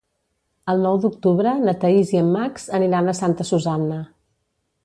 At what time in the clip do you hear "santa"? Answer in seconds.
3.23-3.47